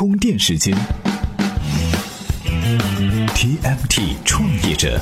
[0.00, 0.74] 充电时间
[3.34, 4.98] ，TMT 创业者，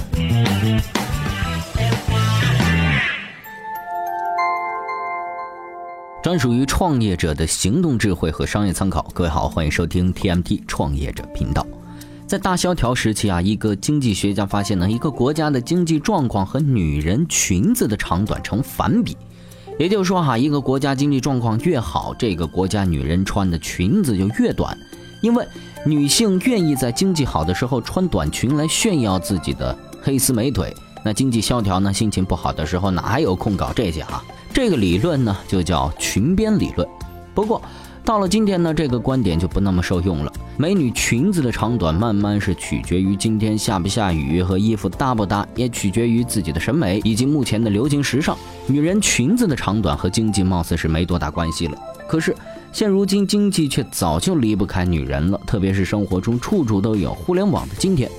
[6.20, 9.08] 专属于创业者的行动智慧和商业参考。
[9.14, 11.64] 各位好，欢迎收听 TMT 创业者频道。
[12.26, 19.16] 在大萧条时期啊，一个经济学家发现呢，一个国家的经济状况和女人裙子的长短成反比。
[19.78, 24.76] 也就是说哈，一个国家经济状况越好，这个国家女人穿的裙子就越短，
[25.20, 25.46] 因为
[25.86, 30.74] 女性愿意在经济好的时候穿短裙来炫耀自己的黑丝美腿。
[31.04, 34.22] 那经济萧条呢，心情不好的时候哪还有空搞这些哈？
[34.52, 36.86] 这个理论呢就叫裙边理论。
[37.32, 37.62] 不过
[38.08, 40.32] 到了今天呢，这个观点就不那么受用了。
[40.56, 48.34] 美女裙子的长短慢慢是取决于今天下不下雨和衣服搭不搭，也取决于自己的审美以及目前的流行时尚。
[48.66, 51.78] 女人裙子的长短和经济貌似是没多大关系了。
[52.08, 52.34] 可是
[52.72, 58.10] 现如今经济却早就离不开女人了，特别是生活中处处都有互联网的今天。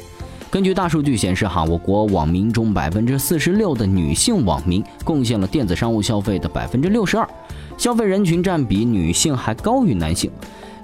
[0.52, 7.30] 根据大数据显示，哈，我国网民中百分之四十六的女性网民贡献了电子商务消费的百分之六十二，
[7.78, 10.32] 消费人群占比女性还高于男性。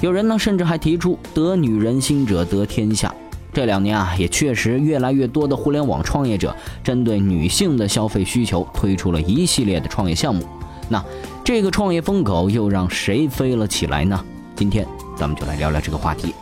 [0.01, 3.11] 有人呢，甚至还提出“得女人心者得天下”。
[3.51, 10.45] 这两年啊，也确实越来越多的互联网创业者针对女性的消费需求，推出了一系列的创业项目。
[10.89, 11.03] 那
[11.43, 14.23] 这个创业风口又让谁飞了起来呢？
[14.55, 14.85] 今天
[15.17, 16.35] 咱们就来聊聊这个话题。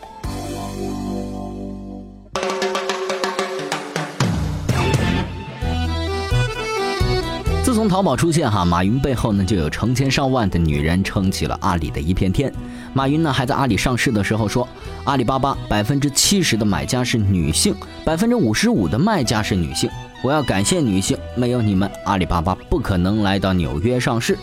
[7.83, 12.49] 从淘宝出现哈，马云背后呢就有成千上万的女人撑起了阿里的一片天。
[12.93, 14.65] 马云呢还在阿里上市的时候说，
[15.03, 19.89] 阿里巴巴百分之七十的买家是女性，百分之五十五的卖家是女性。
[20.21, 24.37] 我要感谢女性，没有你们，阿里巴巴不可能来到纽约上市。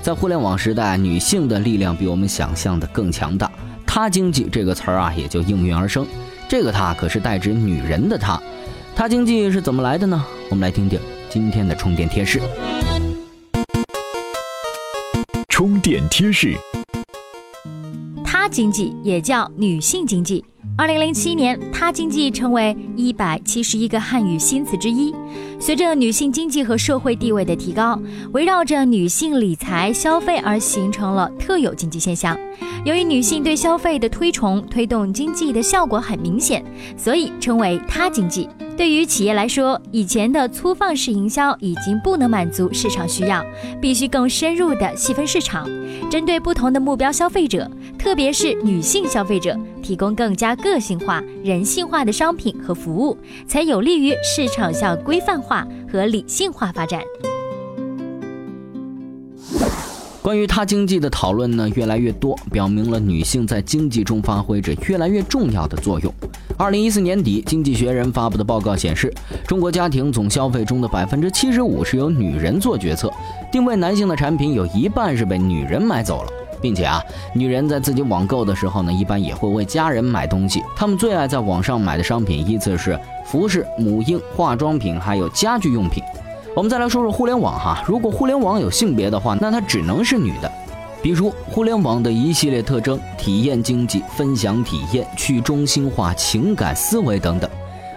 [0.00, 3.52] 在互联网时代，女性的力量比我们想象的更强大。
[3.86, 6.06] 她经济这个词儿啊也就应运而生。
[6.48, 8.40] 这个她可是代指女人的她。
[8.94, 10.24] 她经济是怎么来的呢？
[10.48, 12.40] 我们来听听今天的充电贴士。
[15.48, 16.56] 充电贴士。
[18.24, 20.44] 他经济也叫女性经济。
[20.78, 25.14] 二零零七年，他经济成为一百七十一个汉语新词之一。
[25.58, 27.98] 随着女性经济和社会地位的提高，
[28.32, 32.36] 围绕着女性理财消费而形成了特有经济现象。
[32.84, 36.62] 由于女性对消费的推崇，推动经济的效果很明显，
[36.94, 38.46] 所以称为他经济。
[38.76, 43.42] 对于企业来说，以前的粗放式营销已经不能满足市场需要，
[43.80, 45.66] 必须更深入的细分市场，
[46.10, 53.16] 针对不同的目标消费者，特别是女性消费者，提供更加个性化、人性化的商品和服务，
[53.46, 57.00] 才有利于市场向规范化和理性化发展。
[60.20, 66.12] 关于他经济的讨论呢，越来越多，表明了女性在经济中发挥着越来越重要的作用。
[66.58, 69.14] 二零一四年底，《经济学人》发布的报告显示，
[69.46, 73.08] 中国家庭总消费中的百分之七十五是由女人做决策，
[73.52, 76.30] 定位男性的产品有一半是被女人买走了，
[76.60, 77.02] 并且啊，
[77.34, 86.02] 女人在自己网购的时候呢，一般也会为家人买东西，她们最爱在网上买的商品依次是服饰、母婴、化妆品，还有家居用品。
[86.54, 90.50] 我们再来说说互联网哈，如果互联网有性别的话，那它只能是女的。
[91.02, 97.48] 比如互联网的一系列特征：体验经济、分享体验、去中心化、情感思维等等。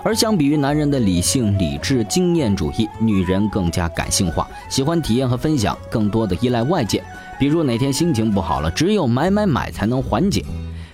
[0.03, 7.03] 而相比于男人的理性、理智、经验主义，女人更加感性化，喜欢体验和分享，更多的依赖外界。
[7.39, 10.43] 比如哪天心情不好了，只有买买买才能缓解。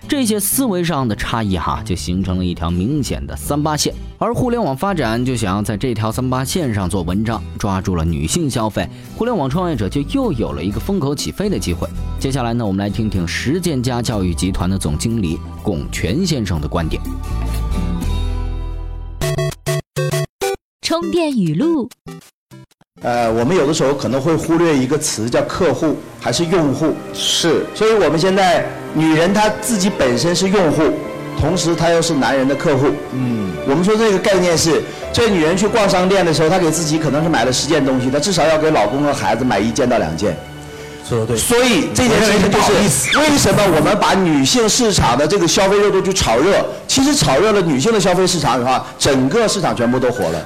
[0.07, 3.91] 这些思维上的差异哈，就形成了一条明显的三八线。
[4.19, 11.89] 而互联网发展就想要在这条三八线上做文章，抓住了女性消费，互联网创业者就又有了一个风口起飞的机会。
[12.19, 17.01] 接下来呢，我们来听听实践家教育集团的总经理龚全先生的观点。
[20.81, 21.89] 充电语录。
[23.05, 26.91] 呃，我们有的时候可能会忽略一个词，叫客户还是用户？
[27.13, 30.81] 是，所以我们现在女人她自己本身是用户，
[31.39, 32.87] 同时她又是男人的客户。
[33.13, 34.81] 嗯，我们说这个概念是，
[35.13, 40.35] 这女人去逛商店的时候，她给自己可能是买了十件东西，她至少要给老公和孩子买一件到两件。
[41.07, 41.37] 说的对。
[41.37, 46.65] 所以这件事情就是为什么我们把女性市场的这个消费热度去炒热？
[46.87, 50.43] 其实炒热了女性的消费市场的话，整个市场全部都火了。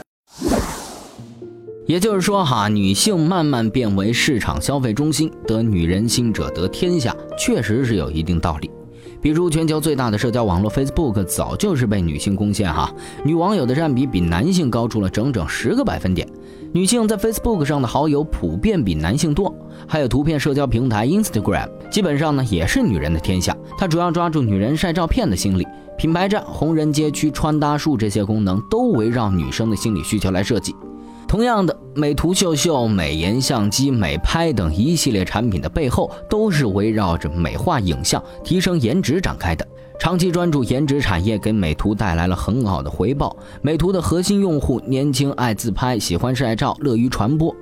[1.89, 8.69] 也就是说，哈，女性慢慢变为市场消费中心，得女人心者得天下，确实是有一定道理。
[9.19, 12.93] 比如，全球最大的社交网络 Facebook 早就是被女性攻陷，哈，
[13.23, 16.27] 女网友的占比比男性高出了整整十个百分点。
[16.73, 19.51] 女性在 Facebook 上的好友普遍比男性多，
[19.87, 23.57] 还有图片社交平台 Instagram，基本上呢也是女人的天下。
[23.79, 25.65] 它主要抓住女人晒照片的心理，
[25.97, 30.75] 品牌站、红人街区、穿搭术这些功能都围绕女生的心理需求来设计。
[31.29, 39.63] 同样的，美图秀秀、美颜相机、美拍等一系列产品的背后，都是围绕着美化影像、提升颜值展开的。
[39.99, 43.37] 长期专注颜值产业，给美图带来了很好的回报。
[43.61, 47.55] 美图的核心用户年轻，爱自拍，喜欢晒照，乐于传播。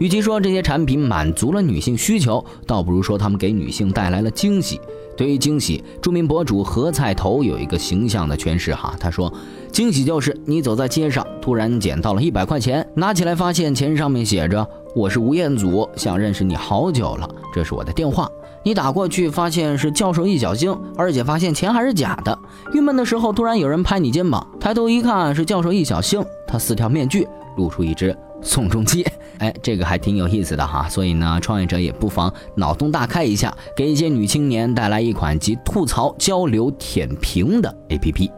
[0.00, 4.80] 与其说这些产品满足了女性需求，倒不如说他们给女性带来了惊喜。
[5.16, 9.32] 对于惊喜，著名博主何菜头有一个形象的诠释哈，他说。
[9.72, 18.30] 惊喜就是你走在街上，突然捡到了一百块钱，拿起来发现钱上面写着“我是吴彦祖，想认识你好久了，这是我的电话”。
[18.62, 22.38] 你打过去发现是教授易小星，而且发现钱还是假的。
[22.74, 27.26] 郁闷的时候，突然有人拍你肩膀，抬头一看是教授易小星，他撕掉面具
[27.56, 29.02] 露出一只宋仲基，
[29.40, 30.86] 哎，这个还挺有意思的哈。
[30.86, 38.30] 所以呢，创业者也不妨脑洞大开一下，给一些女青年带来一款集吐槽、交流、舔屏的 APP。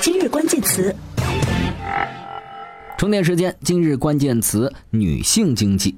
[0.00, 0.94] 今日关键词，
[2.96, 3.54] 充电时间。
[3.62, 5.94] 今日关键词：女性经济。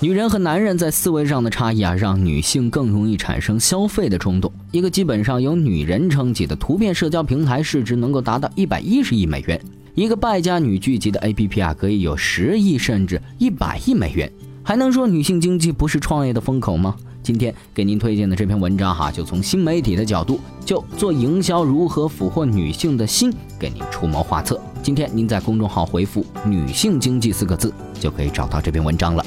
[0.00, 4.52] 女人和男人在思维上的差异啊，让女性更容易产生消费的冲动。
[4.70, 9.58] 一个基本上由女人撑起的图片社交平台，市值能够达到一百一十亿美元；
[9.94, 14.30] 一个败家女聚集的 APP 啊，可以有十亿甚至一百亿美元。
[14.62, 16.96] 还能说女性经济不是创业的风口吗？
[17.26, 24.60] 今天给您推荐的这篇文章哈，就从新媒体的角度，就做营销如何俘获女性的心，给您出谋划策。
[24.80, 29.26] 今天您在公众号回复“女性经济”四个字，就可以找到这篇文章了。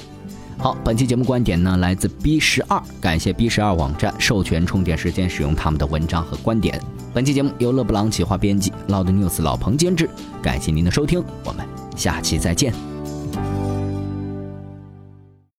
[0.58, 6.82] 好，本期节目观点呢来自 B 十二，感谢 B 十二网站授权充电时间使用他们的文章和观点。
[7.14, 10.10] 本期节目由勒布朗企划编辑，Loud News 老彭监制。
[10.42, 11.68] 感谢您的收听，我们
[11.98, 12.89] 下期再见。